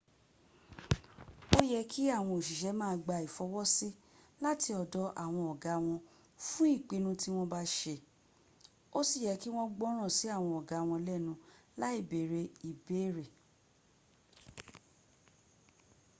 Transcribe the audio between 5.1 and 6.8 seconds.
àwọn ọ̀gá wọn fún